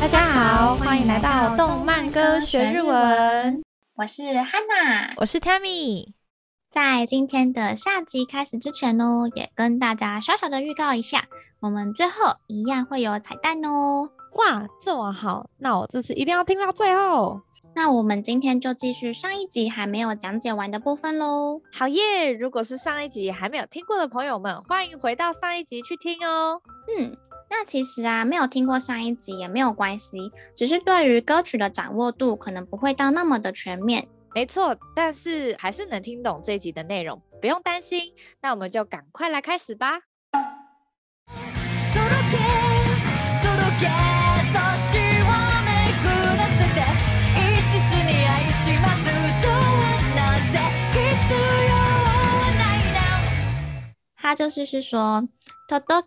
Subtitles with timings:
[0.00, 3.62] 大家好，欢迎来到动漫歌学日文。
[3.96, 6.12] 我是 Hanna，我是 Tammy。
[6.70, 11.24] 在今天的下集开始之前呢，也跟大家小小的预告一下，
[11.60, 14.08] 我们最后一样会有彩蛋哦。
[14.36, 17.40] 哇，这么好，那我这次一定要听到最后。
[17.74, 21.60] 那我们今天就继续上一集还没有讲解完的部分喽。
[21.72, 22.32] 好耶！
[22.32, 26.60] 如果是上一集还没有听过的朋友们，欢迎回到上一集去听哦。
[26.96, 27.16] 嗯，
[27.50, 34.06] 那其实啊，没有听过上一集也没有关系，只是对于歌曲的掌握度可能不会到那么的全面。
[34.34, 38.12] 没错，但是还是能听懂这一集的内容，不用担心。
[38.42, 40.00] 那我们就赶快来开始吧。
[54.20, 55.26] 他就是是说，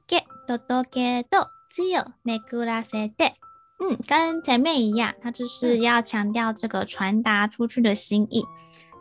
[0.06, 3.33] 届け届けと字をめくらせて，
[3.81, 8.45] 嗯，跟前面一样，他就是要强调这个传达出去的心意。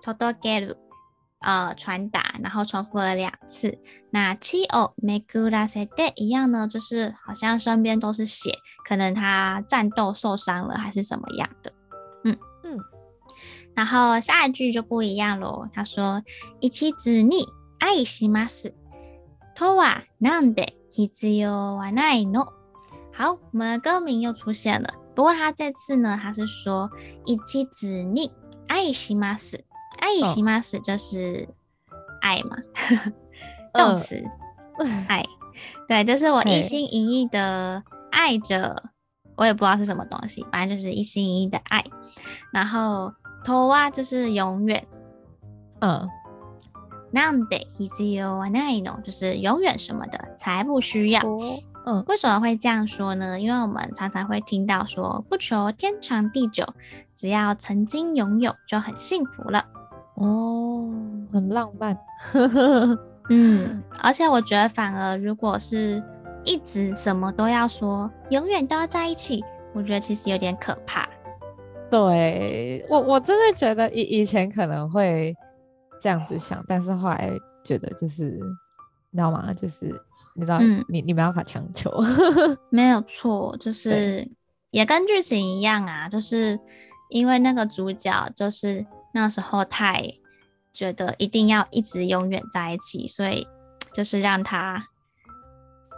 [0.04, 0.78] 届ける，
[1.40, 3.80] 呃，传达，然后重复了两次。
[4.12, 8.52] 那字をめくらせて一样呢，就是好像身边都是血，
[8.88, 11.74] 可能他战斗受伤了还是什么样的。
[12.24, 12.80] 嗯嗯。
[13.74, 16.24] 然后下一句就不一样喽，他说
[16.60, 17.48] 一途に
[17.80, 18.74] 爱します。
[19.56, 22.48] とはなんで 必要はないの？
[23.14, 24.94] 好，我们的歌名又出现了。
[25.16, 26.90] 不过他这次呢，他是说
[27.26, 28.32] 一途に
[28.68, 29.60] 爱します。
[29.98, 31.48] 爱します就是
[32.22, 32.58] 爱嘛，
[33.74, 34.24] 动词、
[34.78, 35.26] 呃、爱。
[35.88, 38.84] 对，就是我一心一意的爱着，
[39.38, 41.84] 我也不知道是什么东西，反正就是一心一意的爱。
[42.52, 43.14] 然后
[43.46, 44.86] とは就是永远，
[45.80, 46.10] 嗯。
[47.14, 49.02] なんで必要はないの？
[49.02, 51.22] 就是永远什么的才不需要。
[51.86, 53.40] 嗯，为什么会这样说呢？
[53.40, 56.66] 因为我们常常会听到说，不求天长地久，
[57.16, 59.64] 只要曾经拥有就很幸福了。
[60.16, 60.90] 哦，
[61.32, 61.98] 很浪漫。
[63.30, 66.04] 嗯，而且我觉得反而如果是
[66.44, 71.08] 一直什么都要说，永远都要在一起，我觉得其实有点可怕。
[71.90, 75.34] 对，我，我真的觉得以以前可能会。
[76.01, 77.31] 这样子想，但是后来
[77.63, 78.41] 觉得就是，
[79.11, 79.53] 你知道吗？
[79.53, 79.87] 就是
[80.35, 81.93] 你知道，嗯、你你没办法强求，
[82.71, 84.27] 没有错，就是
[84.71, 86.59] 也跟剧情一样啊，就是
[87.11, 90.03] 因为那个主角就是那时候太
[90.73, 93.47] 觉得一定要一直永远在一起，所以
[93.93, 94.83] 就是让他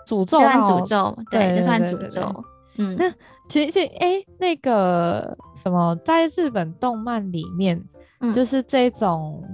[0.06, 2.44] 诅咒，算诅咒，对，就算诅咒。
[2.78, 3.12] 嗯，那
[3.48, 7.80] 其实哎、欸，那个什么，在日本动漫里面，
[8.20, 9.44] 嗯、就是这种。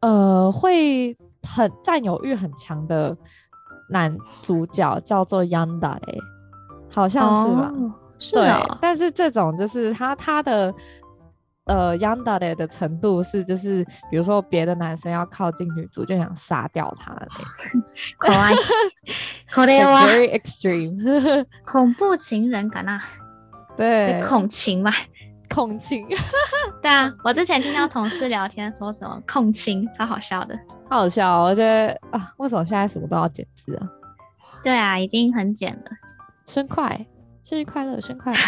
[0.00, 3.16] 呃，会很占有欲很强的
[3.90, 6.18] 男主角叫做 Yandere，
[6.94, 7.72] 好像是吧？
[8.20, 10.74] 是哦、但是这种就是他他的
[11.66, 17.84] 呃 Yandere 的程度是，就是比如说别的男生要靠近女主就想杀掉他 的那种，
[18.18, 18.52] 可爱
[20.06, 23.00] ，very extreme， 恐怖情人感啊，
[23.76, 24.90] 对，是恐情嘛。
[25.48, 26.06] 控情，
[26.82, 33.88] 对啊，我之前听到同事聊天说什么控情， 超好笑的，好好笑，我觉得啊，为什么现在什么都要剪字啊？
[34.62, 35.90] 对啊，已经很简了。
[36.46, 37.06] 生快，
[37.44, 38.38] 生日快乐，生快乐。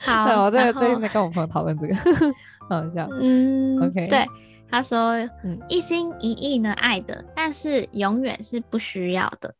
[0.00, 1.94] 好，对，我在最近在跟我朋友讨论这个，
[2.68, 3.08] 好好笑。
[3.20, 4.26] 嗯，OK，对，
[4.70, 5.12] 他说，
[5.44, 9.54] 嗯，一心一意的爱的，但是永远是不需要的。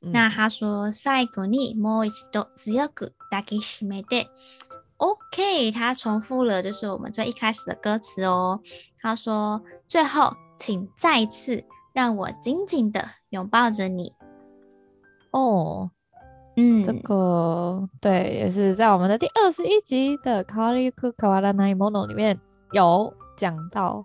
[0.00, 4.26] 那他说，最后にもう一度强く抱きしめて。
[4.98, 8.60] OK，他重复了，就是我们最一开始的歌词哦。
[9.00, 14.12] 他说，最后请再一次让我紧紧的拥抱着你。
[15.30, 15.90] 哦，
[16.56, 22.38] 嗯，这个对，也是在我们的第二十一集的《変わりゆく変わらないもの》里面
[22.72, 24.04] 有讲到。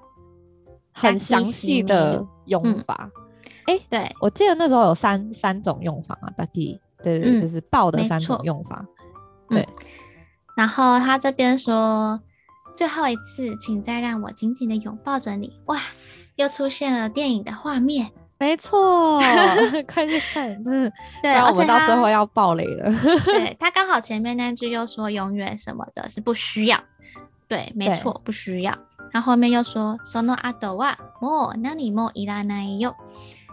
[0.98, 3.10] 很详细的用法，
[3.66, 8.84] 哎、嗯，欸、对，我记得那时候有三三种用法嘛，大地对对，就是抱的三种用法，
[9.50, 9.86] 嗯、对、嗯。
[10.56, 12.20] 然后他这边说，
[12.76, 15.52] 最后一次，请再让我紧紧的拥抱着你。
[15.66, 15.80] 哇，
[16.36, 19.20] 又出现了电影的画面，没错，
[19.86, 20.90] 快去看，嗯，
[21.22, 22.92] 对，我们到最后要爆雷了。
[23.24, 26.76] 对， 他刚好前面那句又说永远什么的是不需要，
[27.46, 28.76] 对，没错，不需要。
[29.17, 32.95] 他后面又说，その后はもう何もいらないよ。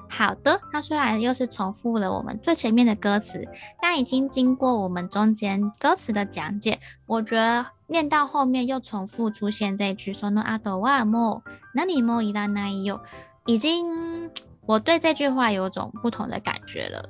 [0.08, 3.47] 好的，他虽然又是重复了我们最前面的歌词，
[3.81, 13.00] 但已经经过我们中间歌词的讲解，我觉得 念到后面又重复出现这句その后はもう何もいらないよ，
[13.47, 14.31] 已经
[14.67, 17.08] 我对这句话有种不同的感觉了。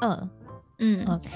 [0.00, 0.30] 嗯
[0.78, 1.28] 嗯，OK，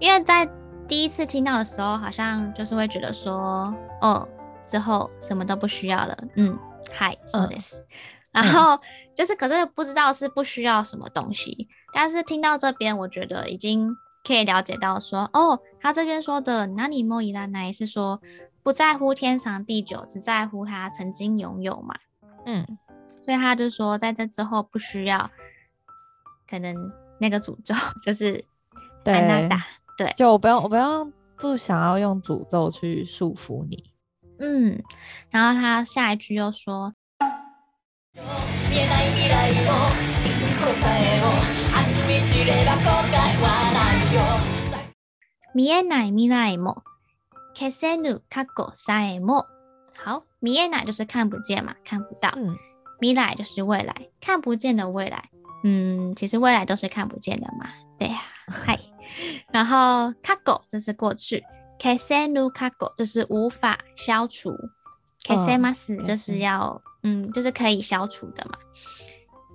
[0.00, 0.46] 因为在
[0.86, 4.28] 第一次听到的时候，好像就是会觉得说，哦，
[4.70, 6.16] 之后什么都不需要了。
[6.34, 6.58] 嗯，
[6.92, 7.84] 嗨，そうです。
[8.32, 8.78] 然后
[9.14, 13.96] 就是，可是不知道是不需要什么东西，但是听到这边，我觉得已经。
[14.26, 18.20] 可以了解到说，哦，他这边说的哪里莫伊拉奈是说
[18.64, 21.94] 不在乎天长地久，只在乎他曾经拥有嘛。
[22.44, 22.66] 嗯，
[23.24, 25.30] 所以他就说在这之后不需要，
[26.50, 26.74] 可能
[27.20, 28.44] 那个诅咒就是
[29.04, 29.64] 安娜达，
[29.96, 33.89] 对，就我不用，我不用，不想要用诅咒去束缚你。
[34.40, 34.82] 嗯，
[35.30, 36.94] 然后他下一句又说。
[45.54, 46.82] 见えない未来も
[47.54, 49.46] 消せぬ过去さえも。
[49.96, 52.30] 好，见えない就是看不见嘛，看不到。
[52.36, 52.54] 嗯，
[53.00, 55.30] 未来就是未来，看不见的未来。
[55.64, 57.70] 嗯，其实未来都是看不见的嘛。
[57.98, 58.78] 对呀、啊，嗨。
[59.50, 60.12] 然后
[60.44, 61.42] 过去就是过去，
[61.80, 64.52] 消せぬ过去就是无法消除，
[65.24, 68.58] 消せます就是要嗯，就是可以消除的嘛。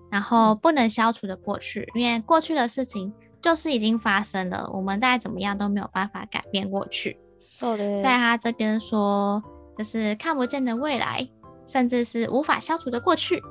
[0.09, 3.13] 然后不能消除的过去，因为过去的事情。
[3.41, 7.19] 就是已经发生了，我们再怎么样都没有办法改变过去。
[7.59, 8.03] 对的。
[8.03, 9.41] 在他这边说，
[9.75, 11.27] 就是看不见的未来，
[11.65, 13.41] 甚至是无法消除的过去。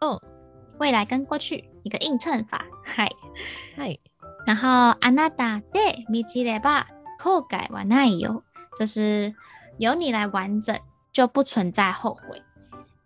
[0.00, 0.18] 嗯，
[0.78, 2.64] 未来跟过去一个映衬法。
[2.82, 3.10] 嗨
[3.76, 3.98] 嗨。
[4.46, 6.86] 然后あなたで満ちれば
[7.18, 8.42] 后悔はないよ，
[8.78, 9.34] 就是
[9.78, 10.78] 由你来完整，
[11.12, 12.42] 就不存在后悔。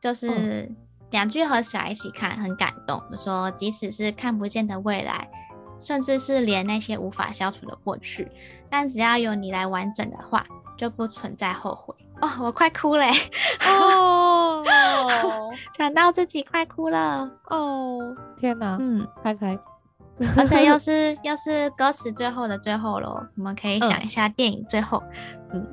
[0.01, 0.71] 就是
[1.11, 3.03] 两句合起来一起看，很感动。
[3.11, 5.29] 就说即使是看不见的未来。
[5.81, 8.31] 甚至是连那些无法消除的过去，
[8.71, 10.47] 但只要有你来完整的话，
[10.79, 11.93] 就不存在后悔。
[12.23, 13.05] 哦，我快哭了
[13.67, 14.65] 哦，
[15.75, 17.99] 讲到自己快哭了哦，
[18.39, 19.59] 天哪，嗯，拍拍，
[20.37, 25.03] 而且又是又是歌词最后的最后了，我们可以想一下电影最后，
[25.53, 25.67] 嗯，嗯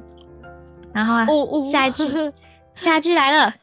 [0.94, 2.34] 然后啊，哦哦、下一句，
[2.76, 3.54] 下一句来了。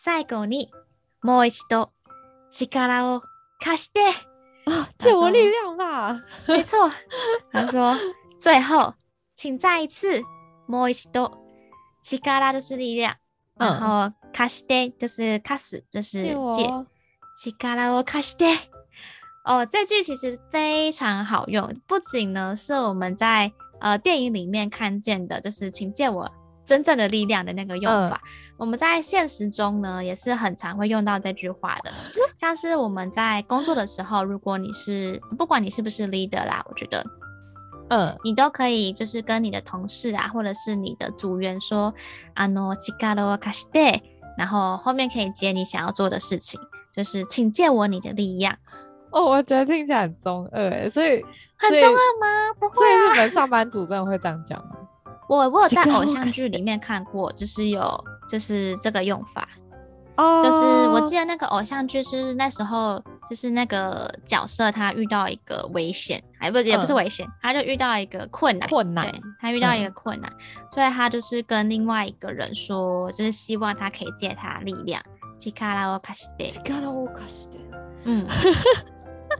[0.00, 0.70] 最后に
[1.22, 1.90] もう一度
[2.50, 2.68] 力
[3.02, 3.22] を
[3.60, 4.00] 贷して
[4.66, 6.20] 啊， 借我力量吧。
[6.46, 6.90] 没错，
[7.52, 7.96] 他说
[8.38, 8.94] 最后
[9.34, 10.22] 请再一次
[10.66, 11.30] もう一度
[12.02, 13.14] 力就是力量，
[13.56, 16.32] 嗯、然后贷して就是贷す，就是借
[17.52, 18.58] 力を贷して。
[19.44, 26.30] 哦，这句其实非常好用，不仅呢是我们在呃电影里面看见的，就是请借我。
[26.66, 28.28] 真正的力量的那个用法，嗯、
[28.58, 31.90] 我们在现实中呢也是很常会用到这句话的。
[32.36, 37.02] 像是我们在工作的时候，如果你是不管你是不是 leader 啦，我觉得，
[37.92, 41.94] 嗯，你都可以就是跟你的同事啊，或者是你的组员说，
[42.34, 44.02] あの力を贷して，
[44.36, 46.60] 然后后面可以接你想要做的事情，
[46.94, 48.56] 就是请借我你的力量。
[49.10, 51.24] 哦，我觉得听起来很中二诶，所以
[51.56, 52.54] 很中二吗？
[52.60, 52.74] 不会啊。
[52.74, 54.76] 所以日本上班族真的会这样讲吗？
[55.28, 59.48] 我我有在偶像剧里面看过，就是有就是这个用法，
[60.16, 63.00] 哦，就是我记得那个偶像剧是那时候
[63.30, 70.32] 就是那个角色他遇到一个危险，还不也不是危险，他就遇到一个困难，困难，对，他遇到一个困难，
[70.74, 75.00] 所以他就是跟另外一个人说，就是希望他可以借他力量，
[75.38, 77.58] 力を贷して，力を贷して，
[78.04, 78.26] 嗯。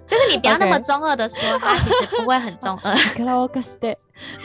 [0.06, 1.58] 就是你不要那么中二的说，Okay.
[1.60, 2.94] 他 其实不会很中二。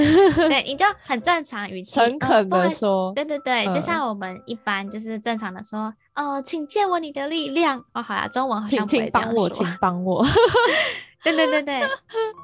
[0.49, 3.13] 对，你就很正常语气，诚恳的说、哦。
[3.15, 7.83] 对对对，嗯、就像我们一般就是正常的说，哦，请借我你的力量。
[7.93, 9.49] 哦，好呀，中文好像不会这样说。
[9.49, 10.43] 请帮我，请帮我。
[11.23, 11.81] 对对对对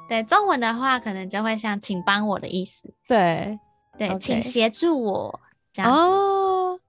[0.08, 2.93] 对，中文的话可能就会像请帮我的意思。
[3.08, 3.60] 对
[3.98, 4.19] 对，对 Okay.
[4.19, 5.39] 请协助我
[5.74, 5.98] 这样子。
[5.98, 6.79] 哦，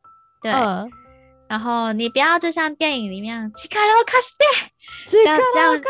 [0.40, 0.52] 对。
[0.52, 0.90] 嗯
[1.50, 4.70] 然后你不要就像电影里面，力を贷して，
[5.06, 5.80] 这样这样，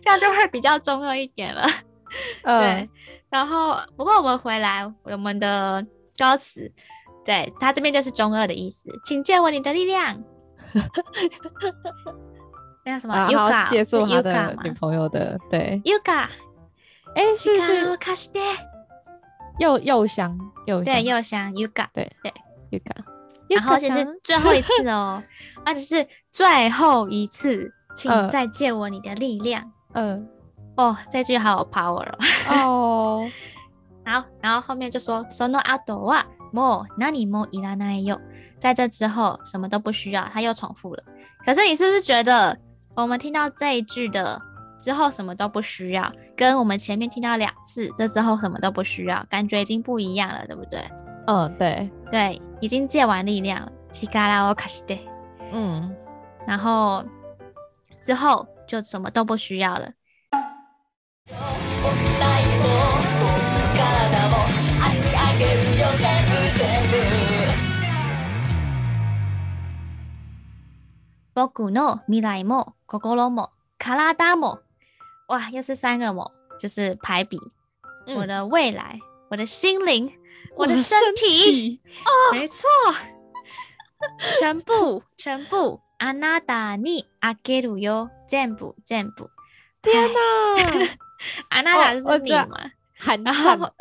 [0.00, 1.66] 这样就会比较中二一点了。
[2.42, 2.90] 嗯、对，
[3.30, 5.84] 然后不过我们回来我们的
[6.18, 6.70] 歌词，
[7.24, 10.22] 对他这边就是中二的意思，请借我你的力量。
[12.84, 13.14] 那什么？
[13.14, 15.80] 然后借助他的女朋友的，对。
[15.84, 16.30] 优卡，
[17.14, 17.72] 哎，是是。
[17.72, 18.40] 力を贷して，
[19.58, 22.32] 又又香又对又香优卡，对对。
[23.48, 25.22] 然后这是最后一次哦，
[25.64, 29.70] 那只是最后一次，请再借我你的力量。
[29.94, 30.26] 嗯，
[30.76, 32.06] 哦，这句好有 power
[32.48, 33.26] 哦。
[33.26, 33.30] 哦，
[34.04, 38.18] 好，然后后面就说その后はもう何もいらないよ，
[38.58, 41.02] 在这之后什么都不需要，他又重复了。
[41.44, 42.56] 可是你是不是觉得
[42.94, 44.40] 我们听到这一句的
[44.80, 50.80] 之后什么都不需要，跟我们前面听到两次这之后什么都不需要，感觉已经不一样了，对不对？
[51.26, 53.72] 嗯，对对， 已经借完力量了。
[53.92, 55.00] 力を贷して，
[55.52, 55.94] 嗯，
[56.46, 57.04] 然后
[58.00, 59.92] 之后就什么都不需要了。
[71.48, 74.60] 仆の未来も心も体も，
[75.28, 77.38] 哇，又是三个も，就是排比、
[78.06, 80.10] 嗯、我的未来，我的心灵，
[80.56, 82.66] 我的身体，身体哦，没错，
[84.40, 89.30] 全部全部，あなたにあげるよ，全部全部，
[89.82, 90.18] 天哪，
[91.50, 93.72] あなた就是你嘛，很然后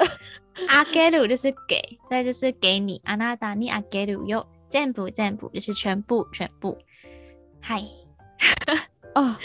[0.69, 6.77] あげる就是给，所以就是给你，あなたにあげるよ，全部全部就是全部全部。
[7.61, 7.83] 嗨，
[9.22, 9.38] 啊，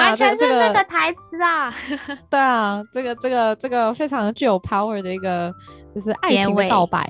[0.00, 1.74] 完全是那个台词啊！
[2.28, 5.52] 对啊，这个这个这个非常具有 power 的一个，
[5.94, 7.04] 就是爱情的告白，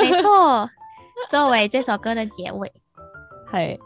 [0.00, 0.68] 没错，
[1.28, 2.72] 作为这首歌的结尾。
[3.50, 3.78] 嘿，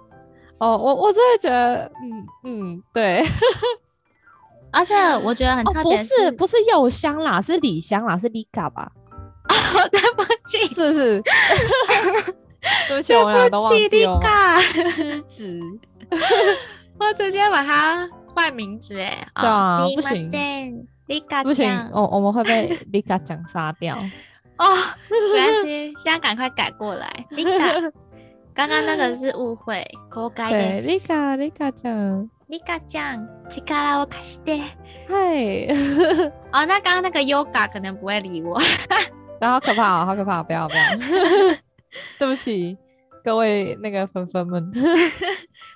[0.58, 3.24] 哦，我我真的觉得，嗯嗯，对，
[4.70, 8.90] 而且我觉得很特别，不是不是柚香啦，是李香啦，是 Lika 吧？
[9.48, 11.22] 哦，对不起，是不是？
[12.88, 14.20] 对不起，我俩都忘记了。
[14.60, 15.60] 失职。
[16.99, 20.31] 我直接把它换名字哎，对啊，不行，
[21.43, 23.95] 不行，我我们会被 Lika 酱杀掉
[24.57, 24.65] 哦。
[25.09, 27.91] 没关系，现在赶快改过来，Lika。
[28.55, 30.57] 刚刚那个是误会，口改的。
[30.57, 33.63] 对，Lika Lika 酱，Lika 酱，力
[33.97, 34.61] を贷して。
[35.07, 35.73] 嗨，
[36.51, 38.59] 哦，那刚刚那个 Yoga 可能不会理我，
[39.41, 40.83] 好可怕哦，好可怕，不要不要，
[42.19, 42.77] 对不起。
[43.23, 44.71] 各位那个粉粉们，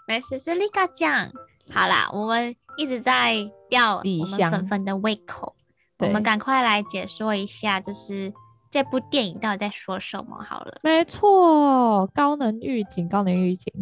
[0.06, 1.30] 没事，是力酱。
[1.70, 3.36] 好啦，我们一直在
[3.70, 5.54] 吊我们粉粉的胃口，
[5.98, 8.32] 我们赶快来解说一下，就是
[8.70, 10.78] 这部电影到底在说什么好了。
[10.82, 13.72] 没错，高能预警，高能预警。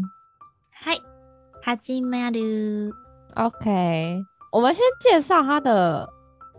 [0.72, 0.96] 嗨，
[1.64, 2.92] 始まる。
[3.34, 4.22] OK，
[4.52, 6.08] 我们先介绍他的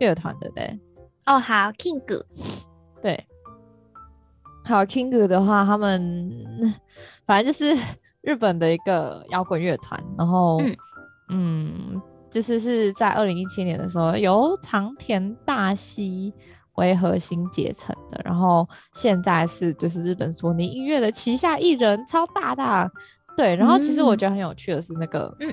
[0.00, 0.80] 乐团，对不对？
[1.26, 2.02] 哦，好，King，
[3.00, 3.26] 对。
[4.64, 6.74] 好，King 的话，他们
[7.26, 7.76] 反正就是
[8.22, 10.76] 日本的一个摇滚乐团，然后嗯，
[11.28, 16.32] 嗯，就是是在二零一七年的时候由长田大希
[16.76, 22.90] 为核心结成的，然后现在是就是日本索尼音乐的旗下艺人，超大大。
[23.36, 25.52] 对，然后其实我觉得很有趣的是那个，嗯，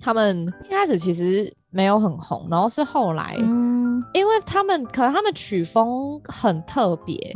[0.00, 7.32] 他们一开始其实没有很红，然后是后来，嗯，因为他们可能他们曲风很特别。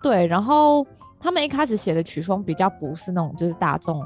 [0.00, 0.86] 对，然后
[1.20, 4.00] 他们一开始写的曲风比较不是那种就是大众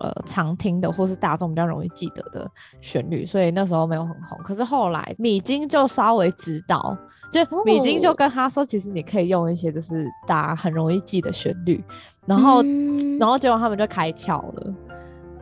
[0.00, 4.38] 呃常听的，或是大众比较容易记得的旋律，所以那时候没有很红。
[4.44, 6.96] 可是后来米津就稍微知道，
[7.30, 11.82] 就米津就跟他说，其实你可以用一些就是大家很容易记的旋律，
[12.26, 14.74] 然后、嗯、然后结果他们就开窍了。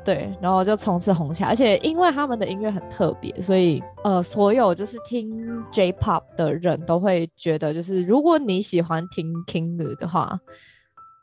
[0.04, 10.38] 对，然后就从此红起来，而且因为他们的音乐很特别，所以呃，所有就是听 J-pop 的人都会觉得，就是如果你喜欢听 King 的话，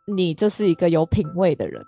[0.05, 1.83] 你就是一个有品味的人。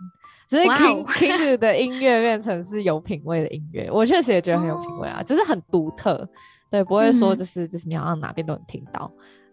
[0.50, 5.44] 只是 King、wow、King 的音乐变成是有品味的音乐，我确实也觉得很有品味啊，就、oh.
[5.44, 6.28] 是很独特，
[6.70, 9.12] 对，不会说就是、嗯、就是你好像哪边都能听到。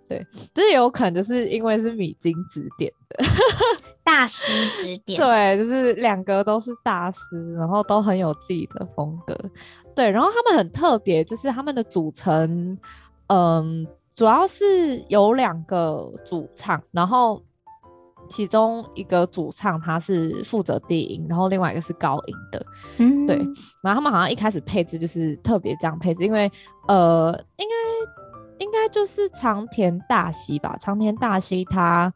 [0.08, 3.24] 对，这有可能就是因为是米津指点的
[4.02, 9.34] 大师指 点，对，就是两个都是大师，然后都很有自己的风格。
[9.94, 12.76] 对，然后他们很特别，就是他们的组成，
[13.28, 17.40] 嗯，主要是有两个主唱，然后
[18.30, 22.66] 其中一个主唱他是负责低音，然后另外一个是高音的。
[22.96, 23.36] 嗯，对，
[23.82, 26.50] 然后他们好像一开始配置就是特别这样配置，因为
[26.88, 28.20] 呃，应该。
[28.60, 30.76] 应该就是长田大希吧。
[30.78, 32.12] 长田大希他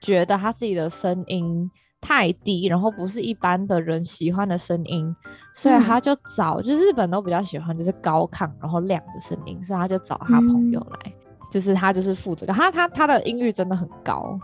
[0.00, 5.14] 觉得他自己的声音太低，然后不是一般的人喜欢的声音，
[5.54, 11.12] 所以他就找，嗯、就是日本都比较喜欢就是高亢然后亮的声音，所以他就找他朋友来，嗯、
[11.50, 14.40] 就是他就是负责他他他的音域真的很高，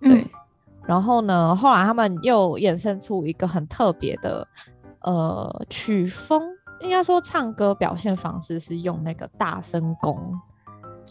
[0.00, 0.20] 对。
[0.20, 0.28] 嗯、
[0.86, 4.46] 然后呢，后来他们又衍生出一个很特别的
[5.02, 6.42] 呃曲风，
[6.80, 10.18] 应该说唱歌表现方式是用那个大声功。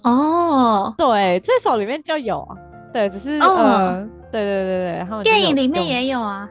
[0.04, 2.56] 哦，对，这首里面就有啊，
[2.94, 6.50] 对，只是、哦、呃，对对对对，他们电影里面也有啊，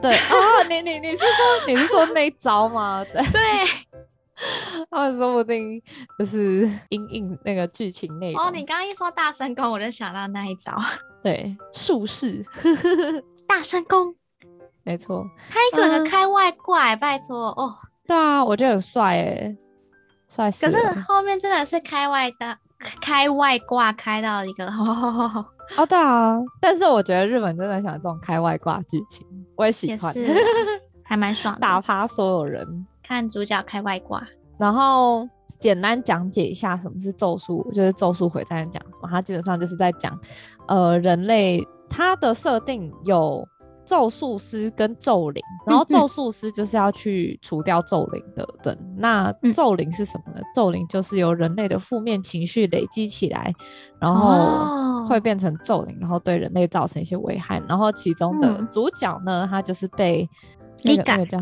[0.00, 1.26] 对啊，你你你是说
[1.66, 3.04] 你是说那一招吗？
[3.12, 3.42] 对对，
[4.88, 5.82] 他们说不定
[6.18, 8.40] 就是 因应那个剧情内容。
[8.40, 10.72] 哦，你刚刚一说大声功，我就想到那一招，
[11.26, 12.40] 对，术士，
[13.48, 14.14] 大神功，
[14.84, 17.74] 没错，他一个人开外挂，嗯、拜托哦。
[18.06, 19.56] 对啊，我觉得很帅哎，
[20.28, 20.70] 帅死了。
[20.70, 22.56] 可是后面真的是开外的，
[23.02, 25.44] 开外挂开到一个 哦，
[25.76, 30.14] 哦对啊，但是我觉得日本真的喜欢这种开外挂剧情，我也喜欢，
[31.02, 34.24] 还蛮爽的，打趴所有人，看主角开外挂，
[34.60, 35.28] 然后。
[35.58, 39.08] 简单讲解一下什么是咒术，就是咒术回战讲什么。
[39.10, 40.18] 它基本上就是在讲，
[40.68, 43.46] 呃，人类它的设定有
[43.84, 48.76] 咒术师跟咒灵，然后咒术师就是要去除掉咒灵的人。
[48.80, 50.40] 嗯、那咒灵是什么呢？
[50.40, 53.52] 嗯、咒灵就是由人类的负面情绪累积起来，
[54.00, 57.62] 然后会变成咒灵，然后对人类造成一些危害。
[57.68, 60.28] 然后其中的主角呢，他就是被
[60.82, 61.38] 那个那个叫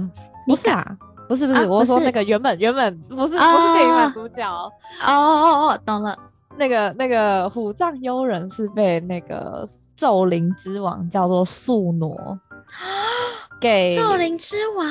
[0.47, 0.97] 不是啊。
[1.29, 4.71] 不是不是，啊、我说那个原本原本不是不是电影版主角哦
[5.07, 6.17] 哦哦哦，懂了。
[6.57, 9.67] 那个那个虎杖悠仁是被那个
[9.97, 12.17] 咒灵之王叫做宿儺。
[13.65, 14.87] 给咒灵之王，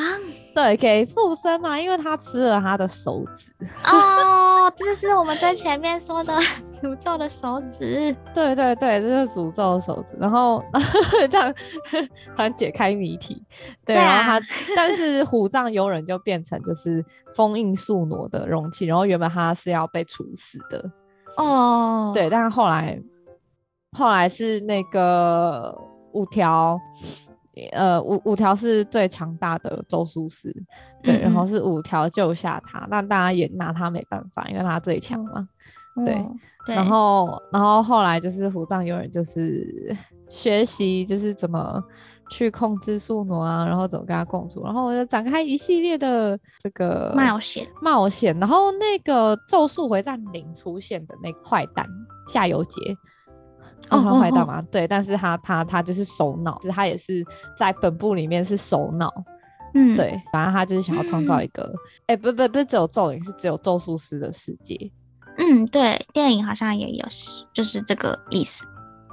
[0.56, 3.54] 对，给附身嘛，因为他吃了他的手指。
[3.86, 6.36] 哦，这是我们在前面说的
[6.82, 8.16] 诅咒的手指。
[8.34, 10.18] 对对对，这是诅咒的手指。
[10.20, 10.64] 然后
[11.30, 11.54] 这样
[12.36, 13.44] 突然解开谜题。
[13.86, 18.88] 对，对啊、然后他，但是虎杖悠人就变成就是封印宿儺的容器。
[18.88, 20.84] 然后原本他是要被处死的。
[21.38, 23.00] 哦，对，但是后来
[23.92, 25.78] 后来是那个
[26.14, 26.80] 五条。
[27.72, 30.52] 呃，五五条是最强大的咒术师，
[31.04, 35.48] 对，嗯嗯，然后是五条救下他，那大家也拿他没办法，因为他最强嘛，
[35.96, 36.06] 嗯、
[36.66, 39.96] 对，然后然后后来就是虎杖悠仁就是
[40.28, 41.80] 学习就是怎么
[42.32, 47.68] 去控制宿傩啊，然后怎么跟他共处，然后我就展开一系列的这个冒险。
[47.84, 51.86] 冒险，然后那个咒术回战零出现的那个坏蛋
[52.28, 52.98] 夏油杰。
[53.90, 57.24] 哦，坏蛋嘛，对，但是他他他就是首脑，他也是
[57.58, 59.12] 在本部里面是首脑，
[59.74, 61.64] 嗯，对，反正他就是想要创造一个，
[62.08, 64.92] 哎、嗯，欸，不不不是只有咒灵，是只有咒术师的世界，
[65.38, 67.06] 嗯，对，电影好像也有，
[67.54, 68.66] 就是这个意思，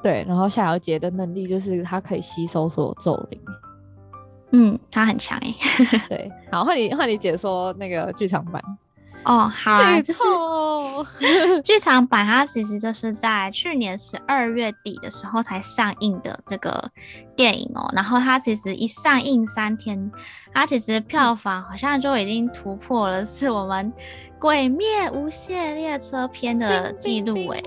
[0.03, 3.41] 对，然后夏小杰的能力就是他可以吸收所有咒灵，
[4.53, 5.55] 嗯，他很强哎，
[6.09, 8.63] 对，好，换你换你解说那个剧场版。
[9.25, 10.23] 哦，好啊，就是
[11.63, 16.91] 剧场版，它其实就是在去年十二月底的时候才上映的这个
[17.37, 17.91] 电影哦。
[17.95, 20.11] 然后它其实一上映三天，
[20.55, 23.93] 它其实票房好像就已经突破了是我们
[24.41, 27.63] 《鬼灭无限列车篇》的记录哎，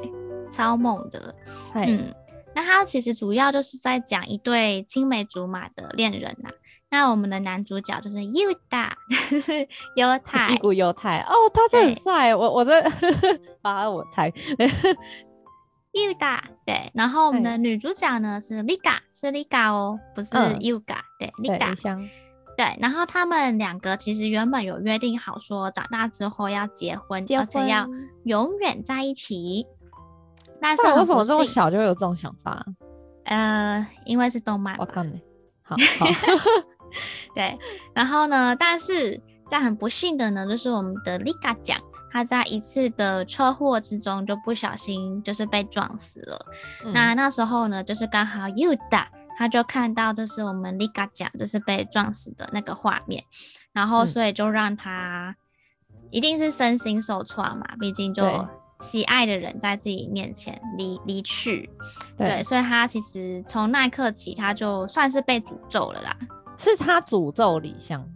[0.52, 1.36] 超猛的。
[1.76, 2.14] 嗯，
[2.56, 6.54] 那它其实主要就是在讲一对青梅竹马的恋人呐、啊。
[6.94, 8.18] 那我们的男主角就是
[9.32, 12.88] 就是优太，一股犹太哦，他就很帅，我我在
[13.64, 14.30] 把我猜
[15.92, 22.10] Yuta 对，然后我们的女主角呢是 Liga，是 Liga 哦，不是 Yuga，、嗯、对，Liga
[22.56, 27.88] 对，然后他们两个其实原本有约定好说长大之后要结婚，结婚而且要
[28.26, 29.66] 永远在一起。
[30.62, 32.64] 但是为什么这么小就会有这种想法？
[33.24, 34.76] 呃，因为是动漫。
[34.78, 35.20] 我看你，
[35.64, 36.06] 好好。
[37.36, 37.58] 对，
[37.94, 38.56] 然后呢？
[38.56, 41.78] 但是在很不幸的呢，就是我们的里卡奖，
[42.12, 46.46] 他在一次的车祸之中就不小心就是被撞死了。
[46.86, 53.24] 嗯、那那时候呢，就是刚好 Yuta 他就看到就是我们里卡酱就是被撞死的那个画面，
[53.72, 55.36] 然后所以就让他
[56.12, 58.48] 一定是身心受创嘛，毕竟就
[58.80, 61.70] 喜爱的人在自己面前离离去
[62.16, 66.16] 对，对，所以他其实从那一刻起，他就算是被诅咒了啦。
[66.58, 68.08] 是他诅咒李香，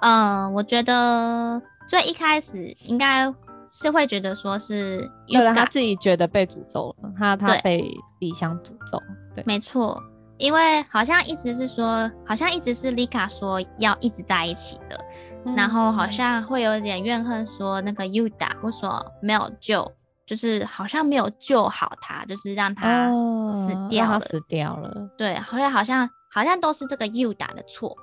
[0.00, 3.32] 嗯，我觉得最一开始应该
[3.72, 7.88] 是会觉得说是，有了他自己觉得被诅咒了，他他被
[8.18, 9.02] 李香诅咒，
[9.34, 9.98] 对，没错，
[10.38, 14.98] 因为好像一直是说，好像一直是丽卡说要一直在一起的，
[15.44, 19.90] 嗯、然后好像会有点怨恨，说那个 Yuta 为什么没有救，
[20.26, 23.08] 就是好像没有救好他，就是让他
[23.54, 26.10] 死掉了，哦、死掉了，对，好像好像。
[26.34, 27.96] 好像都是这个 Yuta 的错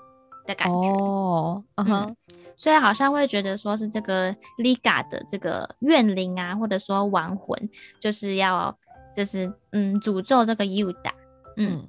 [0.48, 2.06] 的感觉哦，oh, uh -huh.
[2.08, 2.16] 嗯，
[2.56, 8.76] 所以好像会觉得说是这个 Liga 的这个怨灵啊，或者说亡魂，就是要
[9.14, 11.12] 就是嗯诅咒这个 Yuta，
[11.58, 11.86] 嗯，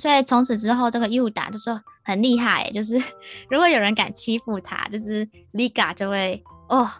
[0.00, 3.00] 所以从此之后这个 Yuta 就说很厉害，就是
[3.48, 6.90] 如果有人敢欺负他，就是 Liga 就会哦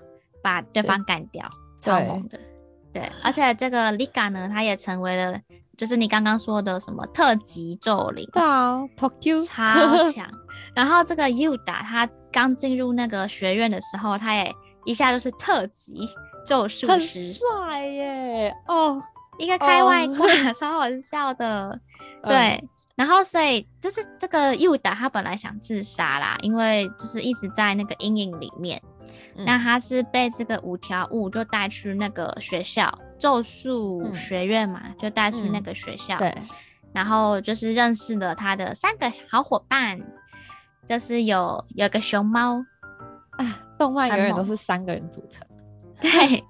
[0.45, 2.39] 把对方干掉，超猛的，
[2.93, 5.41] 对，而且这个 Liga 呢，他也成为了。
[5.77, 10.27] 就是你刚刚说的什么特级咒灵，对啊，Tokyo 超 强。
[10.75, 16.09] 然后这个 Yuda 他刚进入那个学院的时候，他也一下就是特级
[16.47, 18.55] 咒术师，很帅耶！
[18.69, 19.01] 哦，
[19.39, 21.79] 一个开外挂， 超好笑的。
[22.23, 28.81] 嗯、对，然后所以就是这个 Yuda 他本来想自杀啦，因为就是一直在那个阴影里面。
[29.37, 36.17] 嗯、那他是被这个五条悟就带去那个学校咒术学院嘛，嗯、就带去那个学校。
[36.17, 36.35] 嗯、对。
[36.93, 40.01] 然后就是认识了他的三个好伙伴，
[40.89, 42.65] 就是有有个熊猫
[43.39, 45.47] 啊，动漫永远都是三个人组成。
[46.01, 46.43] 对。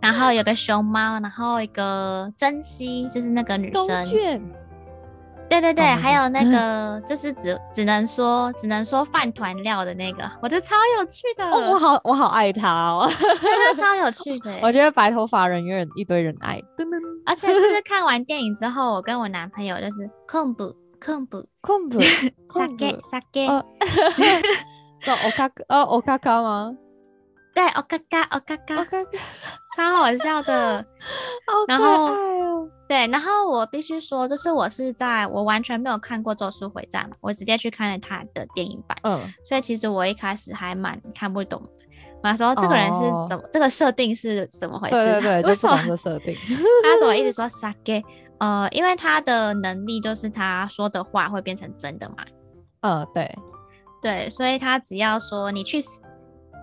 [0.00, 4.42] 然后有个熊猫，然后一个珍惜，就是那个女生。
[5.50, 11.44] 对对对，哦、还有那个就是只只能说只能说饭团料的那个，我觉得超有趣的。
[11.44, 13.10] 哦、我好我好爱他哦，
[13.42, 14.58] 真的超有趣的。
[14.62, 16.62] 我觉得白头发人永远一堆人爱。
[17.26, 22.00] 而且就是 看完电影之后，我跟我男朋友就是控不控不控不
[22.50, 23.46] 撒给撒给。
[23.48, 23.64] 哦，
[25.24, 26.72] 欧卡哦欧卡卡吗？
[27.54, 28.86] 对，哦嘎嘎，哦嘎嘎，
[29.76, 30.84] 超好笑的。
[31.46, 32.68] 好可爱哦。
[32.88, 41.68] 对，然后我必须说，就是我是在我完全没有看过《咒术回战》嘛，我直接去看了他的电影版，嗯，所以其实我一开始还蛮看不懂的。
[42.22, 44.96] 我说这个人是怎么，哦、这个设定是怎么回事？
[44.96, 46.36] 对对对， 为什么这设定？
[46.84, 48.04] 他怎么一直说 “sake”？
[48.38, 52.16] 呃，因为他的能力就是他说的话会变成真的嘛。
[52.80, 53.38] 嗯，对
[54.02, 55.80] 对，所以他只要说你去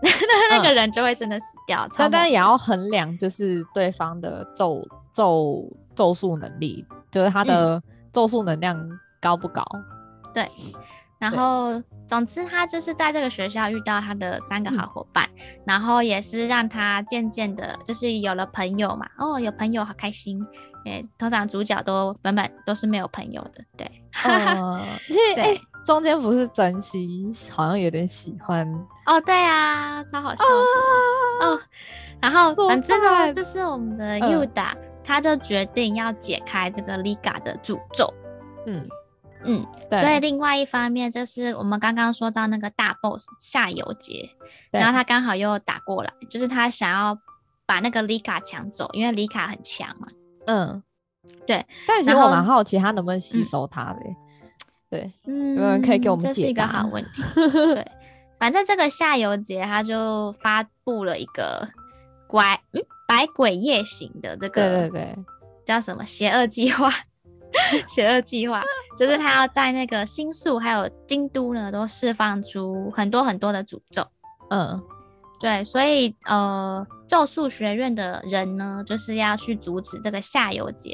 [0.06, 0.18] 死，
[0.52, 1.88] 那个人就会真的死掉。
[1.98, 5.66] 但但也要衡量，就是对方的咒咒。
[5.98, 7.82] 咒术能力就是他的
[8.14, 8.88] 咒术能量
[9.20, 9.66] 高不高？
[9.74, 10.48] 嗯、对，
[11.18, 19.10] 然后总之他就是在这个学校遇到他的三个好伙伴，嗯、然后也是让他渐渐的，就是有了朋友嘛。
[19.18, 20.40] 哦，有朋友好开心。
[20.86, 23.92] 诶，通常主角都本本都是没有朋友的，对。
[25.34, 28.70] 对诶，中间不是珍惜，好像有点喜欢。
[29.06, 31.46] 哦，对啊，超好笑的。
[31.46, 31.62] 啊、哦，
[32.22, 34.76] 然后反正呢，这是我们的 Yuda。
[34.76, 38.14] 嗯他就决定要解开这个 Liga 的诅咒，
[38.66, 38.86] 嗯
[39.46, 40.02] 嗯，对。
[40.02, 44.30] 所以另外一方面就是我们刚刚说到那个大 boss 夏游杰，
[44.70, 47.18] 然后他刚好又打过来，就是他想要
[47.66, 50.10] 把那个 Liga 抢走，因为 Liga 很强嘛。
[50.46, 50.84] 嗯，
[51.46, 51.66] 对。
[51.88, 54.16] 但其实我蛮好奇他能不能吸收他的，嗯、
[54.90, 56.26] 对，嗯，有人可以给我们？
[56.26, 57.24] 这是一个好问题。
[57.74, 57.86] 对，
[58.40, 61.68] 反正这个夏油杰他就发布了一个
[62.28, 62.82] 拐，嗯。
[63.10, 65.16] 百鬼夜行的这个，对对对，
[65.66, 66.92] 叫什么邪恶计划？
[67.88, 68.62] 邪恶计划
[68.98, 74.06] 就是他要在那个新宿还有京都呢，都释放出很多很多的诅咒。
[74.50, 74.78] 嗯，
[75.40, 80.94] 对，所以呃，咒术学院的人呢，就是要去阻止这个夏油杰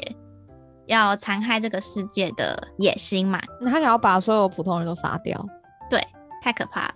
[0.86, 3.40] 要残害这个世界的野心嘛。
[3.60, 5.44] 那他想要把所有普通人都杀掉？
[5.88, 6.00] 对，
[6.42, 6.94] 太可怕了。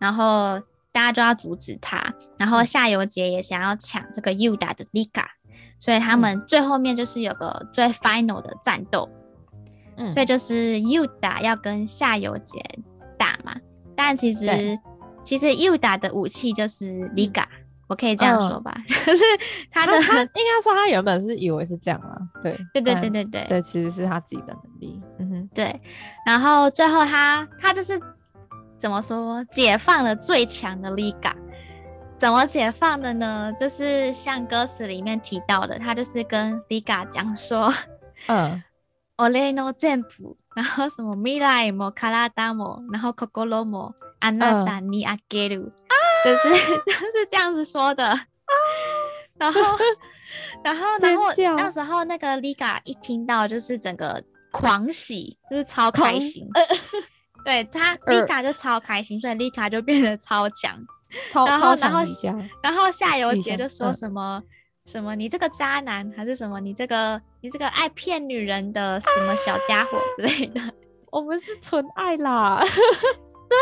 [0.00, 0.60] 然后。
[0.90, 5.26] 大家就要阻止他，然后夏油杰也想要抢这个 Yuda 的 Liga，
[5.78, 9.08] 所以他们最后面就是有个最 final 的战斗，
[9.96, 12.60] 嗯，所以就是 Yuda 要跟夏油杰
[13.16, 13.54] 打嘛。
[13.94, 14.76] 但其实
[15.22, 17.44] 其实 Yuda 的武器就是 Rika，
[17.87, 19.23] 我可以这样说吧， 可、嗯、是
[19.71, 25.81] 他的他他应该说他原本是以为是这样啊，对对对对对对对，其实是他自己的能力，嗯哼，对，
[26.25, 27.99] 然后最后他他就是。
[28.79, 29.41] 怎么说？
[29.45, 31.31] 解放了最强的 Rika，
[32.17, 33.49] 怎么解放的呢？
[33.57, 37.73] 就是像歌词里面提到的，他就是跟 Rika 讲说，
[38.27, 38.61] 嗯，
[39.15, 43.27] Ore no zenbu，然后什么未来も体も，然后心
[43.65, 45.71] も あなたにあげる，
[46.23, 46.49] 就是
[46.85, 48.03] 就是这样子说的。
[49.37, 49.61] 然后，
[50.63, 56.47] 然后，然后那时候那个 Rika 一听到，就是整个狂喜，就是超开心。
[57.43, 60.79] 对他，Rika 就超开心，所以 Rika 就变得超强，
[61.31, 64.41] 超然后然后然然后夏油杰就说什么
[64.85, 70.61] 什么你这个渣男，还是什么你这个你这个爱骗女人的什么小家伙之类的，
[71.11, 72.63] 我们是纯爱啦。
[73.49, 73.57] 对，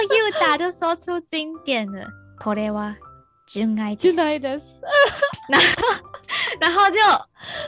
[0.08, 2.06] Yuda 就说出经典的
[2.40, 2.96] これは
[3.46, 4.62] 纯爱です，纯爱で す，
[5.48, 6.02] 然后
[6.60, 6.98] 然后就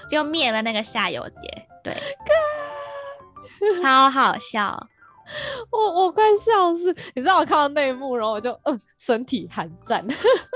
[0.08, 1.96] 就灭了那个夏油杰，对，
[3.82, 4.88] 超好笑。
[5.70, 6.96] 我我快笑死！
[7.14, 10.02] 你知道我看到那一幕，然后我就嗯，身体寒战。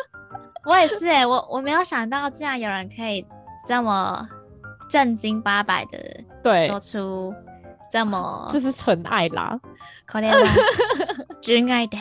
[0.64, 3.22] 我也是哎、欸，我我没有想到，竟然有人可以
[3.68, 4.26] 这么
[4.88, 5.98] 正经八百的
[6.42, 7.34] 对说出
[7.90, 9.60] 这么，这是纯爱啦，
[10.06, 10.32] 可怜
[11.47, 11.97] 啦，纯爱的，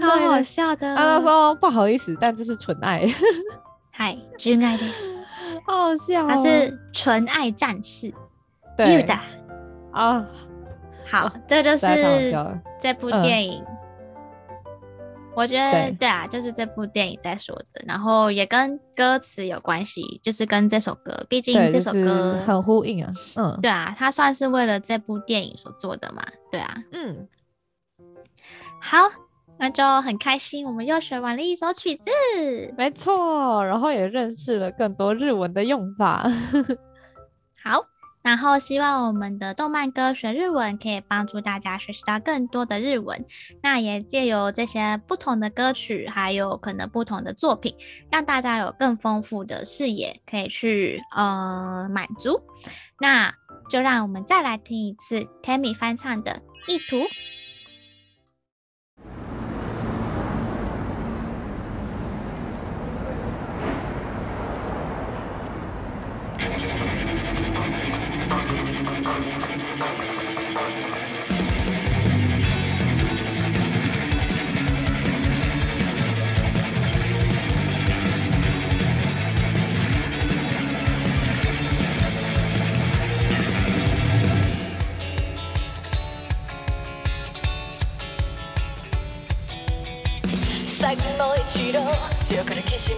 [0.00, 0.96] 超好笑的。
[0.96, 3.06] 他说不好意思，但这是纯爱。
[3.90, 4.84] 嗨，真爱的，
[5.66, 6.28] 好好笑、哦。
[6.28, 8.12] 他是纯爱战士，
[8.76, 9.18] 对的。
[9.92, 10.24] 啊，
[11.10, 11.86] 好，这就是
[12.80, 13.64] 这部电影
[15.34, 23.12] 我觉得对，对啊，就是这部电影在说的，然后也跟歌词有关系，就是跟这首歌，毕竟这首歌、就是、很呼应啊。
[23.36, 26.22] 嗯，对啊，它算是为了这部电影所做的嘛。
[26.50, 27.26] 对啊，嗯，
[28.80, 28.98] 好，
[29.58, 32.10] 那就很开心，我们又学完了一首曲子，
[32.76, 36.30] 没错，然后也认识了更多日文的用法。
[37.64, 37.91] 好。
[38.22, 43.24] 然后希望我们的动漫歌学日文可以帮助大家学习到更多的日文。
[43.62, 47.74] 那也借由这些不同的歌曲，还有可能不同的作品，
[48.10, 52.40] 让大家有更丰富的视野可以去呃满足。
[53.00, 53.34] 那
[53.68, 56.40] 就让我们再来听一次 Tammy 翻唱的
[56.72, 56.96] 《意图》。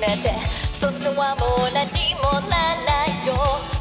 [0.07, 0.33] めて。
[0.81, 3.33] それはもう何もならないよ。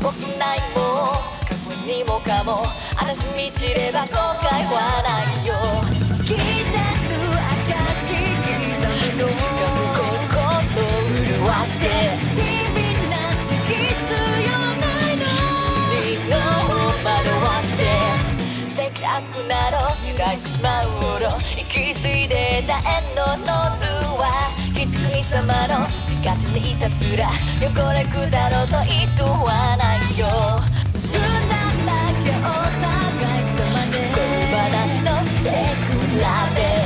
[0.02, 1.12] 僕ないも
[1.48, 2.64] 過去にもかも。
[2.96, 5.54] あら踏み散れば後悔はないよ。
[6.24, 8.24] 来てる証
[19.48, 21.38] なろ揺らしまうろ。
[21.58, 23.84] 息継いでた縁のノー
[24.18, 30.26] はきつい様の胜手にいたすら汚れくだろうと意図はないよ。
[30.98, 31.56] 死んだ
[31.86, 31.92] ら
[32.24, 32.42] けお
[32.80, 32.88] 互
[33.40, 34.24] い様で恋
[34.56, 34.64] 话
[35.04, 35.44] のセ
[35.92, 36.83] クラで。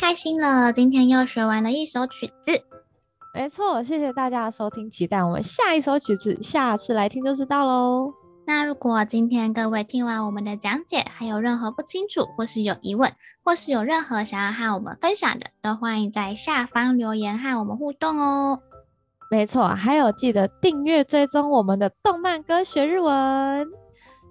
[0.00, 2.52] 开心了，今天又学完了一首曲子。
[3.34, 8.10] 没错，谢谢大家的收听，期待我们下一首曲子，下次来听就知道喽。
[8.46, 13.12] 那如果今天各位听完我们的讲解，还有任何不清楚，或是有疑问，
[13.44, 18.58] 或是有任何想要和我们分享的，都欢迎在下方留言和我们互动哦。
[19.30, 23.68] 没错，还有记得订阅追踪我们的动漫歌学日文。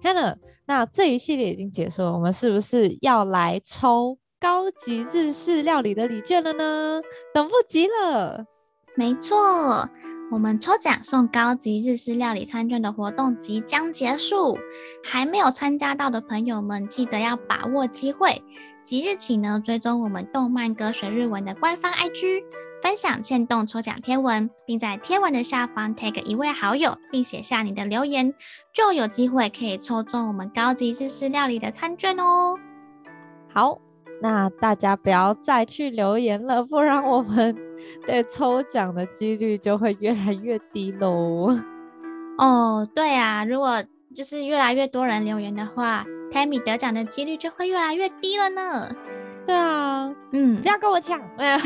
[0.02, 0.34] Hannah，
[0.66, 4.18] 那这一系列已经结束了，我们是不是要来抽？
[4.40, 7.02] 高级日式料理的礼券了呢，
[7.34, 8.46] 等不及了。
[8.96, 9.86] 没错，
[10.32, 14.58] 我们抽奖送高级日式料理餐券的活动即将结束，
[15.04, 18.42] 还没有参加到的朋友们，记得要把握机会。
[18.82, 22.42] 即日起呢，追踪我们动漫歌学日文的官方 IG，
[22.82, 28.32] 分享限动抽奖贴文，并在贴文的下方 tag 一位好友，并写下你的留言，
[28.72, 32.58] 就有机会可以抽中我们高级日式料理的餐券哦。
[33.52, 33.78] 好，
[34.20, 37.56] 那大家不要再去留言了，不然我们
[38.06, 41.58] 对抽奖的几率就会越来越低喽。
[42.38, 43.82] 哦，对啊，如果
[44.14, 48.88] 就是越来越多人留言的话，Tammy 得奖的几率就会越来越低了呢。
[49.46, 51.58] 对啊，嗯，不要跟我抢，没有，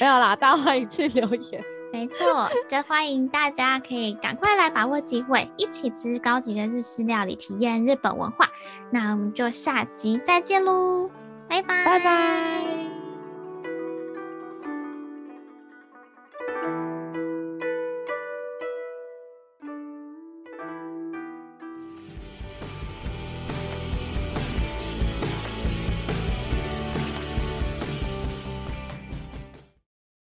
[0.00, 1.64] 没有啦，大家欢迎去留言。
[1.90, 8.46] 没错，就欢迎大家可以赶快来把握机会，一起吃高级的日式料理，体验日本文化。
[8.90, 11.08] 那我们就下集再见喽，
[11.48, 12.97] 拜拜。